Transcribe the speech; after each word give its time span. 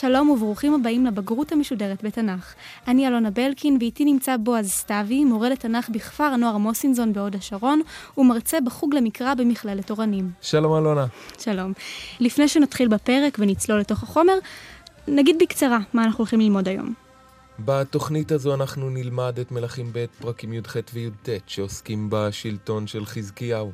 שלום 0.00 0.30
וברוכים 0.30 0.74
הבאים 0.74 1.06
לבגרות 1.06 1.52
המשודרת 1.52 2.04
בתנ"ך. 2.04 2.54
אני 2.88 3.08
אלונה 3.08 3.30
בלקין 3.30 3.76
ואיתי 3.80 4.04
נמצא 4.04 4.36
בועז 4.36 4.70
סתיוי, 4.70 5.24
מורה 5.24 5.48
לתנ"ך 5.48 5.88
בכפר 5.88 6.24
הנוער 6.24 6.56
מוסינזון 6.56 7.12
בהוד 7.12 7.36
השרון, 7.36 7.80
ומרצה 8.18 8.60
בחוג 8.60 8.94
למקרא 8.94 9.34
במכללת 9.34 9.90
אורנים. 9.90 10.30
שלום 10.40 10.76
אלונה. 10.78 11.06
שלום. 11.38 11.72
לפני 12.20 12.48
שנתחיל 12.48 12.88
בפרק 12.88 13.36
ונצלול 13.38 13.80
לתוך 13.80 14.02
החומר, 14.02 14.32
נגיד 15.08 15.36
בקצרה 15.42 15.78
מה 15.92 16.04
אנחנו 16.04 16.18
הולכים 16.18 16.40
ללמוד 16.40 16.68
היום. 16.68 16.94
בתוכנית 17.58 18.32
הזו 18.32 18.54
אנחנו 18.54 18.90
נלמד 18.90 19.38
את 19.40 19.52
מלכים 19.52 19.90
ב' 19.92 20.04
פרקים 20.20 20.52
י"ח 20.52 20.76
וי"ט 20.92 21.28
שעוסקים 21.46 22.08
בשלטון 22.10 22.86
של 22.86 23.06
חזקיהו. 23.06 23.72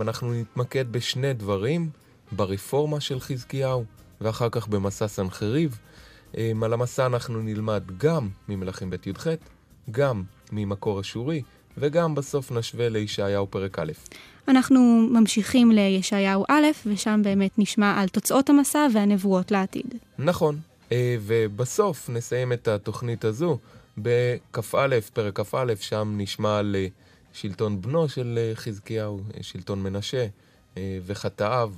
אנחנו 0.00 0.32
נתמקד 0.32 0.92
בשני 0.92 1.32
דברים, 1.32 1.90
ברפורמה 2.32 3.00
של 3.00 3.20
חזקיהו 3.20 3.84
ואחר 4.20 4.48
כך 4.50 4.68
במסע 4.68 5.08
סנחריב. 5.08 5.78
על 6.62 6.72
המסע 6.72 7.06
אנחנו 7.06 7.42
נלמד 7.42 7.82
גם 7.98 8.28
ממלכים 8.48 8.90
ב' 8.90 8.94
י"ח, 9.06 9.26
גם 9.90 10.22
ממקור 10.52 11.00
אשורי, 11.00 11.42
וגם 11.78 12.14
בסוף 12.14 12.52
נשווה 12.52 12.88
לישעיהו 12.88 13.46
פרק 13.50 13.78
א'. 13.78 13.92
אנחנו 14.48 15.08
ממשיכים 15.12 15.70
לישעיהו 15.70 16.44
א', 16.48 16.66
ושם 16.86 17.20
באמת 17.24 17.58
נשמע 17.58 18.00
על 18.00 18.08
תוצאות 18.08 18.50
המסע 18.50 18.86
והנבואות 18.94 19.50
לעתיד. 19.50 19.94
נכון, 20.18 20.58
ובסוף 21.20 22.10
נסיים 22.10 22.52
את 22.52 22.68
התוכנית 22.68 23.24
הזו 23.24 23.58
בכ"א, 23.98 24.96
פרק 25.12 25.40
כ"א, 25.40 25.74
שם 25.80 26.14
נשמע 26.16 26.58
על 26.58 26.76
שלטון 27.32 27.80
בנו 27.80 28.08
של 28.08 28.38
חזקיהו, 28.54 29.20
שלטון 29.40 29.82
מנשה 29.82 30.26
וחטאיו. 31.06 31.72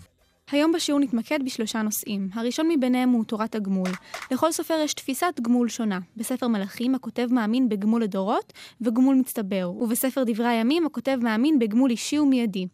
היום 0.51 0.73
בשיעור 0.73 1.01
נתמקד 1.01 1.39
בשלושה 1.45 1.83
נושאים. 1.83 2.29
הראשון 2.35 2.69
מביניהם 2.69 3.09
הוא 3.09 3.25
תורת 3.25 3.55
הגמול. 3.55 3.89
לכל 4.31 4.53
סופר 4.53 4.75
יש 4.85 4.95
תפיסת 4.95 5.41
גמול 5.43 5.69
שונה. 5.69 5.99
בספר 6.17 6.49
מלכים 6.49 6.95
הכותב 6.95 7.29
מאמין 7.31 7.69
בגמול 7.69 8.03
לדורות 8.03 8.53
וגמול 8.81 9.17
מצטבר, 9.17 9.71
ובספר 9.71 10.23
דברי 10.27 10.47
הימים 10.47 10.87
הכותב 10.87 11.19
מאמין 11.23 11.59
בגמול 11.59 11.91
אישי 11.91 12.19
ומיידי. 12.19 12.67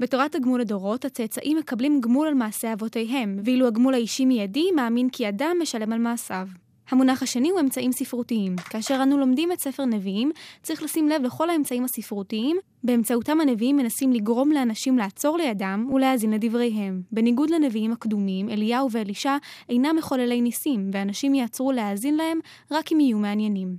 בתורת 0.00 0.34
הגמול 0.34 0.60
לדורות 0.60 1.04
הצאצאים 1.04 1.56
מקבלים 1.56 2.00
גמול 2.00 2.28
על 2.28 2.34
מעשי 2.34 2.72
אבותיהם, 2.72 3.38
ואילו 3.44 3.66
הגמול 3.66 3.94
האישי 3.94 4.24
מיידי 4.24 4.70
מאמין 4.76 5.08
כי 5.10 5.28
אדם 5.28 5.56
משלם 5.62 5.92
על 5.92 5.98
מעשיו. 5.98 6.48
המונח 6.92 7.22
השני 7.22 7.50
הוא 7.50 7.60
אמצעים 7.60 7.92
ספרותיים. 7.92 8.56
כאשר 8.56 9.02
אנו 9.02 9.18
לומדים 9.18 9.52
את 9.52 9.60
ספר 9.60 9.84
נביאים, 9.84 10.30
צריך 10.62 10.82
לשים 10.82 11.08
לב 11.08 11.22
לכל 11.22 11.50
האמצעים 11.50 11.84
הספרותיים, 11.84 12.56
באמצעותם 12.84 13.40
הנביאים 13.40 13.76
מנסים 13.76 14.12
לגרום 14.12 14.52
לאנשים 14.52 14.98
לעצור 14.98 15.36
לידם 15.38 15.88
ולהאזין 15.94 16.30
לדבריהם. 16.30 17.02
בניגוד 17.12 17.50
לנביאים 17.50 17.92
הקדומים, 17.92 18.50
אליהו 18.50 18.90
ואלישע 18.90 19.36
אינם 19.68 19.96
מחוללי 19.98 20.40
ניסים, 20.40 20.90
ואנשים 20.92 21.34
יעצרו 21.34 21.72
להאזין 21.72 22.14
להם 22.16 22.38
רק 22.70 22.92
אם 22.92 23.00
יהיו 23.00 23.18
מעניינים. 23.18 23.76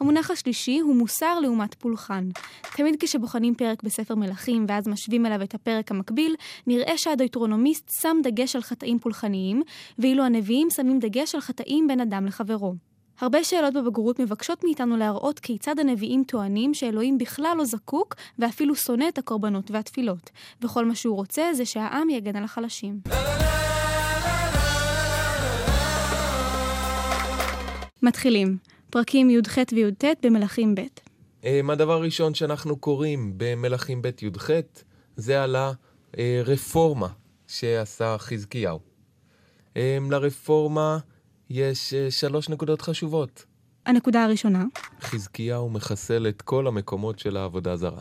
המונח 0.00 0.30
השלישי 0.30 0.78
הוא 0.78 0.96
מוסר 0.96 1.40
לעומת 1.40 1.74
פולחן. 1.74 2.28
תמיד 2.76 2.96
כשבוחנים 2.98 3.54
פרק 3.54 3.82
בספר 3.82 4.14
מלכים 4.14 4.66
ואז 4.68 4.88
משווים 4.88 5.26
אליו 5.26 5.42
את 5.42 5.54
הפרק 5.54 5.90
המקביל, 5.90 6.36
נראה 6.66 6.98
שהדויטרונומיסט 6.98 7.90
שם 8.00 8.16
דגש 8.22 8.56
על 8.56 8.62
חטאים 8.62 8.98
פולחניים, 8.98 9.62
ואילו 9.98 10.24
הנביאים 10.24 10.68
שמים 10.70 10.98
דגש 10.98 11.34
על 11.34 11.40
חטאים 11.40 11.86
בין 11.88 12.00
אדם 12.00 12.26
לחברו. 12.26 12.74
הרבה 13.20 13.44
שאלות 13.44 13.74
בבגרות 13.74 14.18
מבקשות 14.18 14.64
מאיתנו 14.64 14.96
להראות 14.96 15.38
כיצד 15.38 15.78
הנביאים 15.78 16.24
טוענים 16.24 16.74
שאלוהים 16.74 17.18
בכלל 17.18 17.54
לא 17.58 17.64
זקוק 17.64 18.14
ואפילו 18.38 18.74
שונא 18.74 19.08
את 19.08 19.18
הקורבנות 19.18 19.70
והתפילות, 19.70 20.30
וכל 20.62 20.84
מה 20.84 20.94
שהוא 20.94 21.16
רוצה 21.16 21.54
זה 21.54 21.64
שהעם 21.64 22.10
יגן 22.10 22.36
על 22.36 22.44
החלשים. 22.44 23.00
מתחילים. 28.02 28.73
פרקים 28.94 29.30
י"ח 29.30 29.58
וי"ט 29.72 30.04
במלכים 30.22 30.74
ב'. 30.74 30.80
הדבר 31.70 31.92
הראשון 31.92 32.34
שאנחנו 32.34 32.76
קוראים 32.76 33.32
במלכים 33.36 34.02
ב' 34.02 34.10
י"ח 34.22 34.50
זה 35.16 35.42
על 35.42 35.56
הרפורמה 36.18 37.08
שעשה 37.46 38.16
חזקיהו. 38.18 38.80
לרפורמה 40.10 40.98
יש 41.50 41.94
שלוש 42.10 42.48
נקודות 42.48 42.82
חשובות. 42.82 43.44
הנקודה 43.86 44.24
הראשונה. 44.24 44.64
חזקיהו 45.00 45.70
מחסל 45.70 46.26
את 46.28 46.42
כל 46.42 46.66
המקומות 46.66 47.18
של 47.18 47.36
העבודה 47.36 47.76
זרה. 47.76 48.00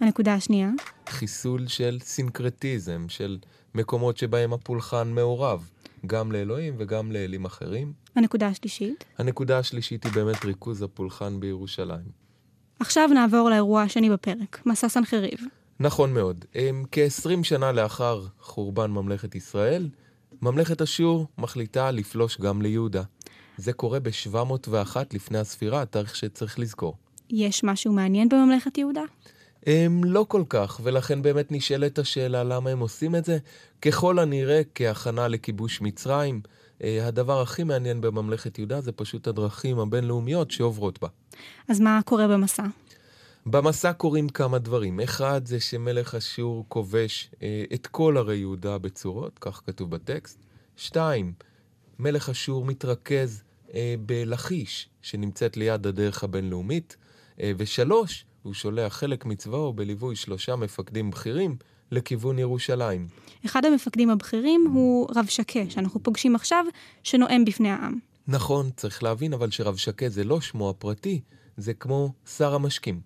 הנקודה 0.00 0.34
השנייה. 0.34 0.70
חיסול 1.08 1.66
של 1.66 1.98
סינקרטיזם, 2.02 3.08
של 3.08 3.38
מקומות 3.74 4.16
שבהם 4.16 4.52
הפולחן 4.52 5.08
מעורב. 5.08 5.70
גם 6.06 6.32
לאלוהים 6.32 6.74
וגם 6.78 7.12
לאלים 7.12 7.44
אחרים. 7.44 7.92
הנקודה 8.16 8.46
השלישית? 8.46 9.04
הנקודה 9.18 9.58
השלישית 9.58 10.04
היא 10.04 10.12
באמת 10.12 10.44
ריכוז 10.44 10.82
הפולחן 10.82 11.40
בירושלים. 11.40 12.26
עכשיו 12.80 13.08
נעבור 13.14 13.50
לאירוע 13.50 13.82
השני 13.82 14.10
בפרק, 14.10 14.62
מסע 14.66 14.88
סנחריב. 14.88 15.40
נכון 15.80 16.14
מאוד. 16.14 16.44
כ-20 16.92 17.42
שנה 17.42 17.72
לאחר 17.72 18.24
חורבן 18.40 18.90
ממלכת 18.90 19.34
ישראל, 19.34 19.88
ממלכת 20.42 20.82
אשור 20.82 21.26
מחליטה 21.38 21.90
לפלוש 21.90 22.40
גם 22.40 22.62
ליהודה. 22.62 23.02
זה 23.56 23.72
קורה 23.72 24.00
ב-701 24.00 24.96
לפני 25.12 25.38
הספירה, 25.38 25.86
תאריך 25.86 26.16
שצריך 26.16 26.58
לזכור. 26.58 26.96
יש 27.30 27.64
משהו 27.64 27.92
מעניין 27.92 28.28
בממלכת 28.28 28.78
יהודה? 28.78 29.02
הם 29.66 30.04
לא 30.04 30.26
כל 30.28 30.42
כך, 30.48 30.80
ולכן 30.82 31.22
באמת 31.22 31.52
נשאלת 31.52 31.98
השאלה 31.98 32.44
למה 32.44 32.70
הם 32.70 32.78
עושים 32.78 33.16
את 33.16 33.24
זה. 33.24 33.38
ככל 33.82 34.18
הנראה 34.18 34.62
כהכנה 34.74 35.28
לכיבוש 35.28 35.80
מצרים, 35.80 36.40
הדבר 36.80 37.42
הכי 37.42 37.64
מעניין 37.64 38.00
בממלכת 38.00 38.58
יהודה 38.58 38.80
זה 38.80 38.92
פשוט 38.92 39.26
הדרכים 39.26 39.78
הבינלאומיות 39.78 40.50
שעוברות 40.50 41.00
בה. 41.02 41.08
אז 41.68 41.80
מה 41.80 42.00
קורה 42.04 42.28
במסע? 42.28 42.62
במסע 43.46 43.92
קורים 43.92 44.28
כמה 44.28 44.58
דברים. 44.58 45.00
אחד 45.00 45.46
זה 45.46 45.60
שמלך 45.60 46.14
אשור 46.14 46.64
כובש 46.68 47.30
את 47.74 47.86
כל 47.86 48.16
ערי 48.18 48.36
יהודה 48.36 48.78
בצורות, 48.78 49.38
כך 49.40 49.62
כתוב 49.66 49.90
בטקסט. 49.90 50.38
שתיים, 50.76 51.32
מלך 51.98 52.28
אשור 52.28 52.64
מתרכז 52.64 53.42
בלכיש, 54.06 54.88
שנמצאת 55.02 55.56
ליד 55.56 55.86
הדרך 55.86 56.24
הבינלאומית. 56.24 56.96
ושלוש, 57.56 58.24
הוא 58.46 58.54
שולח 58.54 58.96
חלק 58.96 59.24
מצבאו 59.24 59.72
בליווי 59.72 60.16
שלושה 60.16 60.56
מפקדים 60.56 61.10
בכירים 61.10 61.56
לכיוון 61.90 62.38
ירושלים. 62.38 63.08
אחד 63.46 63.64
המפקדים 63.64 64.10
הבכירים 64.10 64.66
הוא 64.72 65.08
רב 65.16 65.26
שקה, 65.26 65.60
שאנחנו 65.68 66.02
פוגשים 66.02 66.34
עכשיו, 66.34 66.64
שנואם 67.02 67.44
בפני 67.44 67.70
העם. 67.70 67.98
נכון, 68.28 68.70
צריך 68.76 69.02
להבין 69.02 69.32
אבל 69.32 69.50
שרב 69.50 69.76
שקה 69.76 70.08
זה 70.08 70.24
לא 70.24 70.40
שמו 70.40 70.70
הפרטי, 70.70 71.20
זה 71.56 71.74
כמו 71.74 72.12
שר 72.36 72.54
המשקים. 72.54 73.00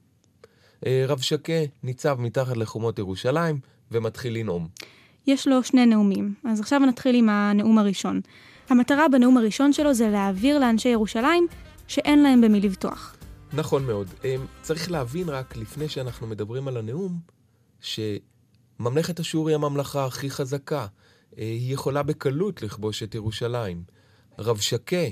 רב 0.86 1.20
שקה 1.20 1.62
ניצב 1.82 2.16
מתחת 2.20 2.56
לחומות 2.56 2.98
ירושלים 2.98 3.58
ומתחיל 3.90 4.34
לנאום. 4.38 4.68
יש 5.26 5.48
לו 5.48 5.62
שני 5.62 5.86
נאומים, 5.86 6.34
אז 6.44 6.60
עכשיו 6.60 6.80
נתחיל 6.80 7.14
עם 7.14 7.28
הנאום 7.28 7.78
הראשון. 7.78 8.20
המטרה 8.68 9.08
בנאום 9.08 9.36
הראשון 9.36 9.72
שלו 9.72 9.94
זה 9.94 10.08
להעביר 10.08 10.58
לאנשי 10.58 10.88
ירושלים 10.88 11.46
שאין 11.88 12.22
להם 12.22 12.40
במי 12.40 12.60
לבטוח. 12.60 13.16
נכון 13.52 13.86
מאוד. 13.86 14.08
צריך 14.62 14.90
להבין 14.90 15.28
רק, 15.28 15.56
לפני 15.56 15.88
שאנחנו 15.88 16.26
מדברים 16.26 16.68
על 16.68 16.76
הנאום, 16.76 17.20
שממלכת 17.80 19.20
אשור 19.20 19.48
היא 19.48 19.54
הממלכה 19.54 20.04
הכי 20.04 20.30
חזקה. 20.30 20.86
היא 21.36 21.74
יכולה 21.74 22.02
בקלות 22.02 22.62
לכבוש 22.62 23.02
את 23.02 23.14
ירושלים. 23.14 23.82
רב 24.38 24.58
שקה 24.58 25.06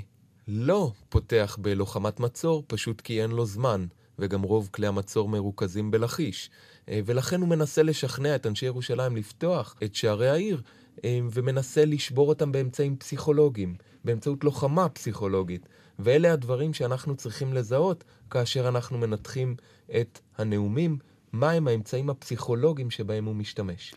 לא 0.49 0.93
פותח 1.09 1.59
בלוחמת 1.61 2.21
מצור, 2.21 2.65
פשוט 2.67 3.01
כי 3.01 3.23
אין 3.23 3.31
לו 3.31 3.47
זמן, 3.47 3.87
וגם 4.19 4.43
רוב 4.43 4.69
כלי 4.73 4.87
המצור 4.87 5.29
מרוכזים 5.29 5.91
בלכיש. 5.91 6.51
ולכן 6.89 7.41
הוא 7.41 7.49
מנסה 7.49 7.83
לשכנע 7.83 8.35
את 8.35 8.47
אנשי 8.47 8.67
ירושלים 8.67 9.17
לפתוח 9.17 9.77
את 9.85 9.95
שערי 9.95 10.29
העיר, 10.29 10.63
ומנסה 11.07 11.85
לשבור 11.85 12.29
אותם 12.29 12.53
באמצעים 12.53 12.97
פסיכולוגיים, 12.97 13.75
באמצעות 14.05 14.45
לוחמה 14.45 14.89
פסיכולוגית. 14.89 15.69
ואלה 15.99 16.33
הדברים 16.33 16.75
שאנחנו 16.75 17.17
צריכים 17.17 17.53
לזהות 17.55 18.05
כאשר 18.31 18.69
אנחנו 18.69 18.99
מנתחים 18.99 19.57
את 20.01 20.21
הנאומים, 20.39 20.99
מהם 21.33 21.69
האמצעים 21.69 22.11
הפסיכולוגיים 22.11 22.91
שבהם 22.91 23.25
הוא 23.25 23.35
משתמש. 23.35 23.95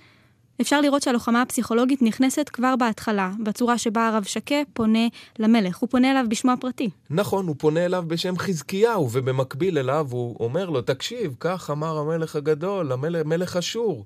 אפשר 0.61 0.81
לראות 0.81 1.01
שהלוחמה 1.01 1.41
הפסיכולוגית 1.41 2.01
נכנסת 2.01 2.49
כבר 2.53 2.75
בהתחלה, 2.75 3.31
בצורה 3.43 3.77
שבה 3.77 4.07
הרב 4.07 4.23
שקה 4.23 4.55
פונה 4.73 5.07
למלך. 5.39 5.77
הוא 5.77 5.89
פונה 5.89 6.11
אליו 6.11 6.25
בשמו 6.29 6.51
הפרטי. 6.51 6.89
נכון, 7.09 7.47
הוא 7.47 7.55
פונה 7.59 7.85
אליו 7.85 8.03
בשם 8.07 8.37
חזקיהו, 8.37 9.09
ובמקביל 9.11 9.77
אליו 9.77 10.07
הוא 10.11 10.37
אומר 10.39 10.69
לו, 10.69 10.81
תקשיב, 10.81 11.35
כך 11.39 11.69
אמר 11.69 11.97
המלך 11.97 12.35
הגדול, 12.35 12.91
המלך, 12.91 13.25
מלך 13.25 13.57
אשור. 13.57 14.05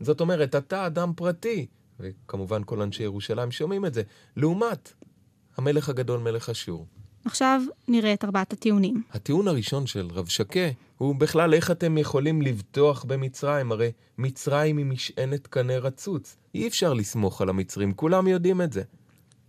זאת 0.00 0.20
אומרת, 0.20 0.56
אתה 0.56 0.86
אדם 0.86 1.12
פרטי, 1.16 1.66
וכמובן 2.00 2.62
כל 2.66 2.82
אנשי 2.82 3.02
ירושלים 3.02 3.50
שומעים 3.50 3.86
את 3.86 3.94
זה, 3.94 4.02
לעומת 4.36 4.92
המלך 5.56 5.88
הגדול, 5.88 6.20
מלך 6.20 6.50
אשור. 6.50 6.86
עכשיו 7.24 7.60
נראה 7.88 8.14
את 8.14 8.24
ארבעת 8.24 8.52
הטיעונים. 8.52 9.02
הטיעון 9.12 9.48
הראשון 9.48 9.86
של 9.86 10.08
רב 10.12 10.26
שקה 10.26 10.68
הוא 10.98 11.14
בכלל 11.14 11.54
איך 11.54 11.70
אתם 11.70 11.98
יכולים 11.98 12.42
לבטוח 12.42 13.04
במצרים? 13.04 13.72
הרי 13.72 13.92
מצרים 14.18 14.76
היא 14.78 14.86
משענת 14.86 15.46
קנה 15.46 15.78
רצוץ. 15.78 16.36
אי 16.54 16.68
אפשר 16.68 16.94
לסמוך 16.94 17.40
על 17.40 17.48
המצרים, 17.48 17.92
כולם 17.92 18.26
יודעים 18.26 18.62
את 18.62 18.72
זה. 18.72 18.82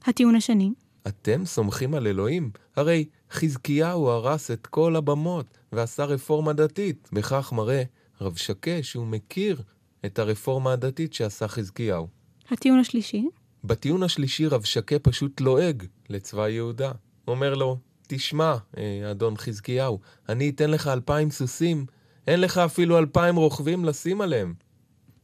הטיעון 0.06 0.36
השני? 0.36 0.72
אתם 1.08 1.46
סומכים 1.46 1.94
על 1.94 2.08
אלוהים? 2.08 2.52
הרי 2.76 3.06
חזקיהו 3.32 4.10
הרס 4.10 4.52
את 4.52 4.68
כל 4.68 4.96
הבמות 4.96 5.58
ועשה 5.72 6.06
רפורמה 6.06 6.54
דתית. 6.54 7.10
בכך 7.14 7.54
מראה 7.54 7.84
רב 8.22 8.36
שקה 8.36 8.84
שהוא 8.84 9.08
מכיר 9.08 9.62
את 10.06 10.20
הרפורמה 10.20 10.74
הדתית 10.74 11.14
שעשה 11.14 11.48
חזקיהו. 11.48 12.08
הטיעון 12.52 12.80
השלישי? 12.80 13.28
בטיעון 13.64 14.04
השלישי 14.04 14.48
רב 14.48 14.64
שקה 14.64 15.00
פשוט 15.00 15.42
לועג 15.42 15.84
לצבא 16.10 16.48
יהודה. 16.48 16.92
אומר 17.28 17.54
לו, 17.54 17.78
תשמע, 18.08 18.56
אה, 18.78 19.12
אדון 19.12 19.38
חזקיהו, 19.38 20.00
אני 20.30 20.50
אתן 20.50 20.72
לך 20.72 20.88
אלפיים 20.88 21.32
סוסים, 21.32 21.86
אין 22.28 22.42
לך 22.42 22.58
אפילו 22.58 22.98
אלפיים 22.98 23.36
רוכבים 23.36 23.86
לשים 23.86 24.22
עליהם. 24.22 24.54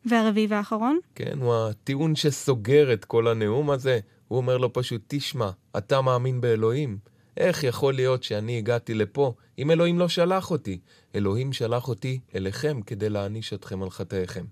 והרביעי 0.05 0.47
והאחרון? 0.47 0.99
כן, 1.15 1.37
הוא 1.41 1.55
הטיעון 1.55 2.15
שסוגר 2.15 2.93
את 2.93 3.05
כל 3.05 3.27
הנאום 3.27 3.69
הזה. 3.69 3.99
הוא 4.27 4.37
אומר 4.37 4.57
לו 4.57 4.73
פשוט, 4.73 5.01
תשמע, 5.07 5.49
אתה 5.77 6.01
מאמין 6.01 6.41
באלוהים? 6.41 6.97
איך 7.37 7.63
יכול 7.63 7.93
להיות 7.93 8.23
שאני 8.23 8.57
הגעתי 8.57 8.93
לפה 8.93 9.33
אם 9.59 9.71
אלוהים 9.71 9.99
לא 9.99 10.09
שלח 10.09 10.51
אותי? 10.51 10.79
אלוהים 11.15 11.53
שלח 11.53 11.87
אותי 11.87 12.19
אליכם 12.35 12.81
כדי 12.81 13.09
להעניש 13.09 13.53
אתכם 13.53 13.83
על 13.83 13.89
חטאיכם. 13.89 14.45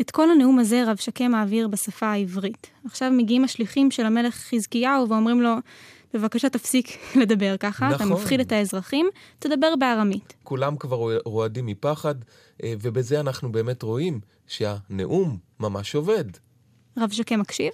את 0.00 0.10
כל 0.10 0.30
הנאום 0.30 0.58
הזה 0.58 0.84
רב 0.86 0.96
שקה 0.96 1.28
מעביר 1.28 1.68
בשפה 1.68 2.06
העברית. 2.06 2.70
עכשיו 2.84 3.10
מגיעים 3.10 3.44
השליחים 3.44 3.90
של 3.90 4.06
המלך 4.06 4.34
חזקיהו 4.34 5.08
ואומרים 5.08 5.42
לו, 5.42 5.54
בבקשה 6.14 6.48
תפסיק 6.48 6.88
לדבר 7.20 7.56
ככה, 7.56 7.88
נכון. 7.88 7.96
אתה 7.96 8.14
מפחיד 8.14 8.40
את 8.40 8.52
האזרחים, 8.52 9.08
תדבר 9.38 9.76
בארמית. 9.78 10.34
כולם 10.42 10.76
כבר 10.76 11.18
רועדים 11.24 11.66
מפחד, 11.66 12.14
אה, 12.62 12.74
ובזה 12.82 13.20
אנחנו 13.20 13.52
באמת 13.52 13.82
רואים 13.82 14.20
שהנאום 14.46 15.38
ממש 15.60 15.94
עובד. 15.94 16.24
רב 16.98 17.12
שקה 17.12 17.36
מקשיב? 17.36 17.72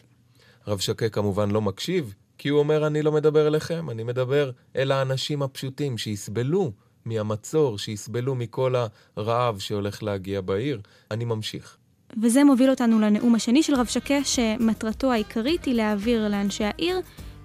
רב 0.67 0.79
שקה 0.79 1.09
כמובן 1.09 1.51
לא 1.51 1.61
מקשיב, 1.63 2.15
כי 2.39 2.49
הוא 2.49 2.59
אומר, 2.59 2.87
אני 2.87 3.03
לא 3.03 3.13
מדבר 3.13 3.47
אליכם, 3.47 3.91
אני 3.91 4.03
מדבר 4.03 4.51
אל 4.77 4.93
האנשים 4.93 5.43
הפשוטים 5.43 5.99
שיסבלו 5.99 6.73
מהמצור, 7.05 7.79
שיסבלו 7.79 8.35
מכל 8.35 8.75
הרעב 9.17 9.59
שהולך 9.59 10.03
להגיע 10.03 10.41
בעיר. 10.41 10.81
אני 11.11 11.25
ממשיך. 11.25 11.77
וזה 12.23 12.45
מוביל 12.45 12.71
אותנו 12.71 13.01
לנאום 13.01 13.35
השני 13.35 13.63
של 13.63 13.75
רב 13.75 13.87
שקה, 13.87 14.25
שמטרתו 14.25 15.13
העיקרית 15.13 15.65
היא 15.65 15.75
להעביר 15.75 16.29
לאנשי 16.29 16.65
העיר, 16.65 17.01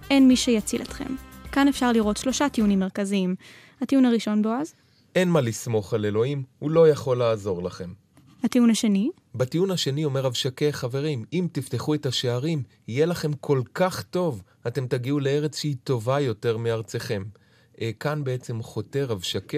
אין 0.09 0.27
מי 0.27 0.35
שיציל 0.35 0.81
אתכם. 0.81 1.15
כאן 1.51 1.67
אפשר 1.67 1.91
לראות 1.91 2.17
שלושה 2.17 2.49
טיעונים 2.49 2.79
מרכזיים. 2.79 3.35
הטיעון 3.81 4.05
הראשון, 4.05 4.41
בועז? 4.41 4.73
אין 5.15 5.29
מה 5.29 5.41
לסמוך 5.41 5.93
על 5.93 6.05
אלוהים, 6.05 6.43
הוא 6.59 6.71
לא 6.71 6.89
יכול 6.89 7.17
לעזור 7.17 7.63
לכם. 7.63 7.89
הטיעון 8.43 8.69
השני? 8.69 9.09
בטיעון 9.35 9.71
השני 9.71 10.05
אומר 10.05 10.21
רב 10.21 10.33
שקה, 10.33 10.71
חברים, 10.71 11.25
אם 11.33 11.47
תפתחו 11.51 11.93
את 11.93 12.05
השערים, 12.05 12.63
יהיה 12.87 13.05
לכם 13.05 13.33
כל 13.33 13.61
כך 13.73 14.03
טוב, 14.03 14.41
אתם 14.67 14.87
תגיעו 14.87 15.19
לארץ 15.19 15.59
שהיא 15.59 15.75
טובה 15.83 16.19
יותר 16.19 16.57
מארצכם. 16.57 17.23
אה, 17.81 17.91
כאן 17.99 18.23
בעצם 18.23 18.61
חוטא 18.61 18.99
רב 18.99 19.21
שקה 19.21 19.57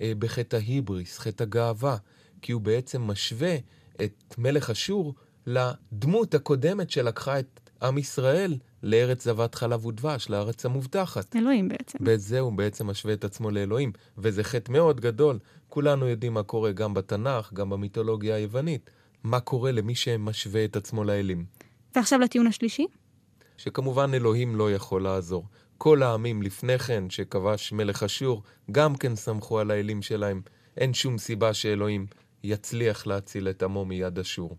אה, 0.00 0.12
בחטא 0.18 0.56
ההיבריס, 0.56 1.18
חטא 1.18 1.42
הגאווה, 1.42 1.96
כי 2.42 2.52
הוא 2.52 2.60
בעצם 2.60 3.02
משווה 3.02 3.56
את 4.04 4.34
מלך 4.38 4.70
אשור 4.70 5.14
לדמות 5.46 6.34
הקודמת 6.34 6.90
שלקחה 6.90 7.38
את 7.38 7.70
עם 7.82 7.98
ישראל 7.98 8.56
לארץ 8.82 9.24
זבת 9.24 9.54
חלב 9.54 9.86
ודבש, 9.86 10.30
לארץ 10.30 10.66
המובטחת. 10.66 11.36
אלוהים 11.36 11.68
בעצם. 11.68 11.98
בזה 12.00 12.40
הוא 12.40 12.52
בעצם 12.52 12.86
משווה 12.86 13.14
את 13.14 13.24
עצמו 13.24 13.50
לאלוהים, 13.50 13.92
וזה 14.18 14.44
חטא 14.44 14.72
מאוד 14.72 15.00
גדול. 15.00 15.38
כולנו 15.68 16.08
יודעים 16.08 16.34
מה 16.34 16.42
קורה 16.42 16.72
גם 16.72 16.94
בתנ"ך, 16.94 17.52
גם 17.52 17.70
במיתולוגיה 17.70 18.34
היוונית. 18.34 18.90
מה 19.24 19.40
קורה 19.40 19.72
למי 19.72 19.94
שמשווה 19.94 20.64
את 20.64 20.76
עצמו 20.76 21.04
לאלים. 21.04 21.44
ועכשיו 21.94 22.18
לטיעון 22.18 22.46
השלישי? 22.46 22.86
שכמובן 23.56 24.14
אלוהים 24.14 24.56
לא 24.56 24.72
יכול 24.72 25.02
לעזור. 25.02 25.46
כל 25.78 26.02
העמים 26.02 26.42
לפני 26.42 26.78
כן 26.78 27.10
שכבש 27.10 27.72
מלך 27.72 28.02
אשור, 28.02 28.42
גם 28.70 28.96
כן 28.96 29.16
סמכו 29.16 29.58
על 29.58 29.70
האלים 29.70 30.02
שלהם. 30.02 30.42
אין 30.76 30.94
שום 30.94 31.18
סיבה 31.18 31.54
שאלוהים 31.54 32.06
יצליח 32.44 33.06
להציל 33.06 33.48
את 33.48 33.62
עמו 33.62 33.84
מיד 33.84 34.18
אשור. 34.18 34.56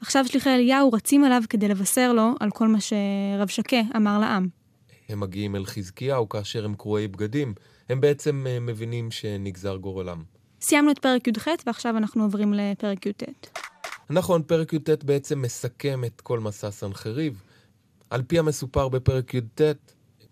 עכשיו 0.00 0.24
שליחי 0.28 0.50
אליהו 0.50 0.92
רצים 0.92 1.24
עליו 1.24 1.42
כדי 1.50 1.68
לבשר 1.68 2.12
לו 2.12 2.34
על 2.40 2.50
כל 2.50 2.68
מה 2.68 2.78
שרב 2.80 3.48
שקה 3.48 3.80
אמר 3.96 4.18
לעם. 4.18 4.48
הם 5.08 5.20
מגיעים 5.20 5.56
אל 5.56 5.66
חזקיהו 5.66 6.28
כאשר 6.28 6.64
הם 6.64 6.74
קרועי 6.74 7.08
בגדים. 7.08 7.54
הם 7.88 8.00
בעצם 8.00 8.46
אה, 8.48 8.60
מבינים 8.60 9.10
שנגזר 9.10 9.76
גורלם. 9.76 10.22
סיימנו 10.60 10.90
את 10.90 10.98
פרק 10.98 11.28
י"ח 11.28 11.48
ועכשיו 11.66 11.96
אנחנו 11.96 12.22
עוברים 12.22 12.54
לפרק 12.54 13.06
י"ט. 13.06 13.22
נכון, 14.10 14.42
פרק 14.42 14.72
י"ט 14.72 15.04
בעצם 15.04 15.42
מסכם 15.42 16.04
את 16.04 16.20
כל 16.20 16.40
מסע 16.40 16.70
סנחריב. 16.70 17.42
על 18.10 18.22
פי 18.22 18.38
המסופר 18.38 18.88
בפרק 18.88 19.34
י"ט, 19.34 19.60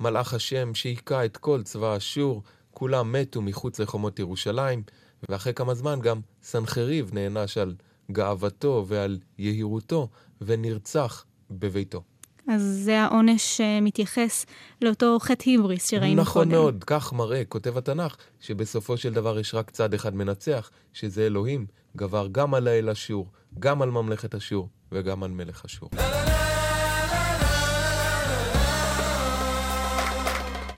מלאך 0.01 0.35
השם 0.35 0.75
שהיכה 0.75 1.25
את 1.25 1.37
כל 1.37 1.63
צבא 1.63 1.97
אשור, 1.97 2.43
כולם 2.79 3.13
מתו 3.13 3.43
מחוץ 3.43 3.79
לחומות 3.81 4.19
ירושלים, 4.19 4.83
ואחרי 5.29 5.55
כמה 5.55 5.75
זמן 5.75 6.01
גם 6.01 6.21
סנחריב 6.43 7.11
נענש 7.13 7.59
על 7.59 7.75
גאוותו 8.13 8.85
ועל 8.89 9.19
יהירותו, 9.39 10.09
ונרצח 10.41 11.25
בביתו. 11.51 12.03
אז 12.49 12.63
זה 12.63 13.01
העונש 13.01 13.57
שמתייחס 13.57 14.47
לאותו 14.83 15.19
חטא 15.21 15.51
היבריס 15.51 15.91
שראינו 15.91 16.23
נכון 16.23 16.33
קודם. 16.33 16.49
נכון 16.53 16.63
מאוד, 16.65 16.85
כך 16.85 17.13
מראה 17.13 17.45
כותב 17.45 17.79
התנ"ך, 17.79 18.17
שבסופו 18.41 18.97
של 18.97 19.13
דבר 19.13 19.39
יש 19.39 19.55
רק 19.55 19.71
צד 19.71 19.95
אחד 19.95 20.15
מנצח, 20.15 20.71
שזה 20.93 21.27
אלוהים, 21.27 21.67
גבר 21.97 22.29
גם 22.33 22.55
על 22.55 22.69
האל 22.69 22.91
אשור, 22.91 23.31
גם 23.59 23.83
על 23.83 23.91
ממלכת 23.91 24.35
אשור 24.35 24.69
וגם 24.93 25.23
על 25.23 25.31
מלך 25.31 25.65
אשור. 25.65 25.91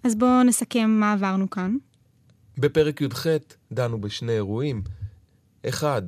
אז 0.05 0.15
בואו 0.15 0.43
נסכם 0.43 0.91
מה 0.91 1.12
עברנו 1.12 1.51
כאן. 1.51 1.77
בפרק 2.58 3.00
י"ח 3.00 3.26
דנו 3.72 4.00
בשני 4.00 4.32
אירועים. 4.32 4.82
אחד, 5.69 6.02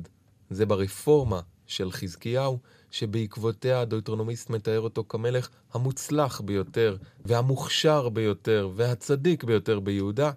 זה 0.49 0.65
ברפורמה 0.65 1.39
של 1.67 1.91
חזקיהו, 1.91 2.59
שבעקבותיה 2.91 3.81
הדויטרונומיסט 3.81 4.49
מתאר 4.49 4.79
אותו 4.79 5.03
כמלך 5.09 5.49
המוצלח 5.73 6.41
ביותר, 6.41 6.97
והמוכשר 7.25 8.09
ביותר, 8.09 8.69
והצדיק 8.75 9.43
ביותר 9.43 9.79
ביהודה. 9.79 10.31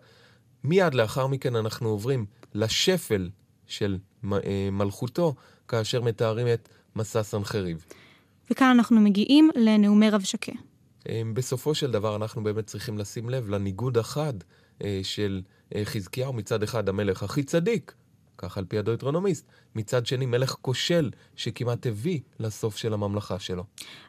מיד 0.64 0.94
לאחר 0.94 1.26
מכן 1.26 1.56
אנחנו 1.56 1.88
עוברים 1.88 2.26
לשפל 2.54 3.30
של 3.66 3.98
אה, 4.32 4.68
מלכותו, 4.72 5.34
כאשר 5.68 6.02
מתארים 6.02 6.46
את 6.54 6.68
מסע 6.96 7.22
סנחריב. 7.22 7.84
וכאן 8.50 8.66
אנחנו 8.66 9.00
מגיעים 9.00 9.50
לנאומי 9.56 10.10
רב 10.10 10.22
שקה. 10.22 10.52
אה, 11.08 11.22
בסופו 11.34 11.74
של 11.74 11.90
דבר 11.90 12.16
אנחנו 12.16 12.42
באמת 12.42 12.66
צריכים 12.66 12.98
לשים 12.98 13.30
לב 13.30 13.50
לניגוד 13.50 13.98
החד 13.98 14.34
אה, 14.84 15.00
של 15.02 15.42
חזקיהו 15.84 16.32
מצד 16.32 16.62
אחד 16.62 16.88
המלך 16.88 17.22
הכי 17.22 17.42
צדיק, 17.42 17.94
כך 18.38 18.58
על 18.58 18.64
פי 18.64 18.78
הדויטרונומיסט. 18.78 19.46
מצד 19.74 20.06
שני, 20.06 20.26
מלך 20.26 20.56
כושל 20.60 21.10
שכמעט 21.36 21.86
הביא 21.86 22.20
לסוף 22.40 22.76
של 22.76 22.94
הממלכה 22.94 23.38
שלו. 23.38 23.64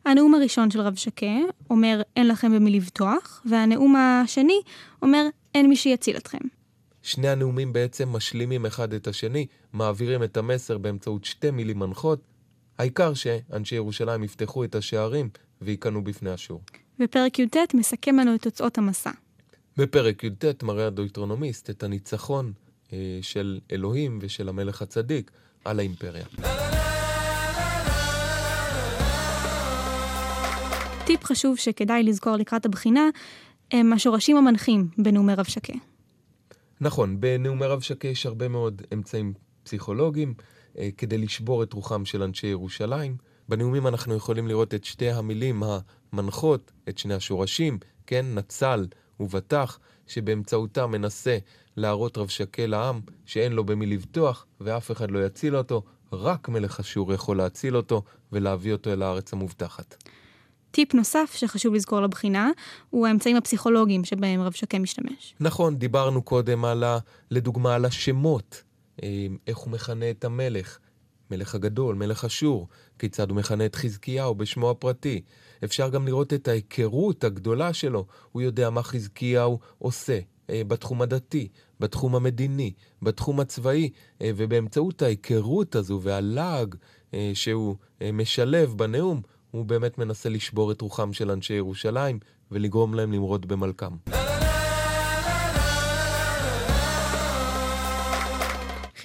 הנאום 0.05 0.33
הראשון 0.33 0.71
של 0.71 0.81
רב 0.81 0.95
שקה 0.95 1.35
אומר, 1.69 2.01
אין 2.15 2.27
לכם 2.27 2.55
במי 2.55 2.71
לבטוח, 2.71 3.41
והנאום 3.49 3.95
השני 3.95 4.61
אומר, 5.01 5.27
אין 5.55 5.69
מי 5.69 5.75
שיציל 5.75 6.17
אתכם. 6.17 6.37
שני 7.01 7.29
הנאומים 7.29 7.73
בעצם 7.73 8.09
משלימים 8.09 8.65
אחד 8.65 8.93
את 8.93 9.07
השני, 9.07 9.45
מעבירים 9.73 10.23
את 10.23 10.37
המסר 10.37 10.77
באמצעות 10.77 11.25
שתי 11.25 11.51
מילים 11.51 11.79
מנחות, 11.79 12.19
העיקר 12.77 13.13
שאנשי 13.13 13.75
ירושלים 13.75 14.23
יפתחו 14.23 14.63
את 14.63 14.75
השערים 14.75 15.29
וייכנעו 15.61 16.01
בפני 16.01 16.33
אשור. 16.33 16.61
ופרק 16.99 17.39
י"ט 17.39 17.73
מסכם 17.73 18.15
לנו 18.15 18.35
את 18.35 18.41
תוצאות 18.41 18.77
המסע. 18.77 19.11
בפרק 19.77 20.23
י"ט 20.23 20.63
מראה 20.63 20.87
הדויטרונומיסט 20.87 21.69
את 21.69 21.83
הניצחון 21.83 22.53
אה, 22.93 23.19
של 23.21 23.59
אלוהים 23.71 24.19
ושל 24.21 24.49
המלך 24.49 24.81
הצדיק 24.81 25.31
על 25.65 25.79
האימפריה. 25.79 26.25
טיפ 31.05 31.23
חשוב 31.23 31.57
שכדאי 31.57 32.03
לזכור 32.03 32.35
לקראת 32.35 32.65
הבחינה 32.65 33.09
הם 33.71 33.93
השורשים 33.93 34.37
המנחים 34.37 34.87
בנאומי 34.97 35.33
רב 35.33 35.45
שקה. 35.45 35.73
נכון, 36.81 37.19
בנאומי 37.21 37.65
רב 37.65 37.81
שקה 37.81 38.07
יש 38.07 38.25
הרבה 38.25 38.47
מאוד 38.47 38.81
אמצעים 38.93 39.33
פסיכולוגיים 39.63 40.33
אה, 40.77 40.89
כדי 40.97 41.17
לשבור 41.17 41.63
את 41.63 41.73
רוחם 41.73 42.05
של 42.05 42.23
אנשי 42.23 42.47
ירושלים. 42.47 43.17
בנאומים 43.49 43.87
אנחנו 43.87 44.15
יכולים 44.15 44.47
לראות 44.47 44.73
את 44.73 44.83
שתי 44.83 45.09
המילים 45.09 45.63
המנחות, 45.63 46.71
את 46.89 46.97
שני 46.97 47.13
השורשים, 47.13 47.79
כן, 48.07 48.25
נצל 48.35 48.85
ובטח, 49.19 49.79
שבאמצעותם 50.07 50.91
מנסה 50.91 51.37
להראות 51.77 52.17
רב 52.17 52.27
שקה 52.27 52.65
לעם 52.65 52.99
שאין 53.25 53.53
לו 53.53 53.63
במי 53.63 53.85
לבטוח 53.85 54.45
ואף 54.61 54.91
אחד 54.91 55.11
לא 55.11 55.25
יציל 55.25 55.57
אותו, 55.57 55.83
רק 56.13 56.49
מלך 56.49 56.79
אשור 56.79 57.13
יכול 57.13 57.37
להציל 57.37 57.77
אותו 57.77 58.03
ולהביא 58.31 58.73
אותו 58.73 58.93
אל 58.93 59.01
הארץ 59.01 59.33
המובטחת. 59.33 59.95
טיפ 60.71 60.93
נוסף 60.93 61.33
שחשוב 61.35 61.73
לזכור 61.73 62.01
לבחינה, 62.01 62.51
הוא 62.89 63.07
האמצעים 63.07 63.37
הפסיכולוגיים 63.37 64.05
שבהם 64.05 64.41
רב 64.41 64.51
שקה 64.51 64.79
משתמש. 64.79 65.35
נכון, 65.39 65.77
דיברנו 65.77 66.21
קודם 66.21 66.65
על 66.65 66.83
ה... 66.83 66.97
לדוגמה 67.31 67.75
על 67.75 67.85
השמות, 67.85 68.63
אה, 69.03 69.27
איך 69.47 69.57
הוא 69.57 69.71
מכנה 69.71 70.09
את 70.09 70.25
המלך. 70.25 70.77
מלך 71.31 71.55
הגדול, 71.55 71.95
מלך 71.95 72.25
אשור, 72.25 72.67
כיצד 72.99 73.29
הוא 73.29 73.37
מכנה 73.37 73.65
את 73.65 73.75
חזקיהו 73.75 74.35
בשמו 74.35 74.69
הפרטי. 74.69 75.21
אפשר 75.63 75.89
גם 75.89 76.05
לראות 76.05 76.33
את 76.33 76.47
ההיכרות 76.47 77.23
הגדולה 77.23 77.73
שלו. 77.73 78.05
הוא 78.31 78.41
יודע 78.41 78.69
מה 78.69 78.83
חזקיהו 78.83 79.59
עושה 79.77 80.19
אה, 80.49 80.61
בתחום 80.67 81.01
הדתי, 81.01 81.47
בתחום 81.79 82.15
המדיני, 82.15 82.73
בתחום 83.01 83.39
הצבאי, 83.39 83.89
אה, 84.21 84.31
ובאמצעות 84.35 85.01
ההיכרות 85.01 85.75
הזו 85.75 85.99
והלעג 86.03 86.75
אה, 87.13 87.31
שהוא 87.33 87.75
אה, 88.01 88.11
משלב 88.11 88.73
בנאום, 88.77 89.21
הוא 89.51 89.65
באמת 89.65 89.97
מנסה 89.97 90.29
לשבור 90.29 90.71
את 90.71 90.81
רוחם 90.81 91.13
של 91.13 91.31
אנשי 91.31 91.53
ירושלים 91.53 92.19
ולגרום 92.51 92.93
להם 92.93 93.13
למרוד 93.13 93.45
במלכם. 93.45 93.95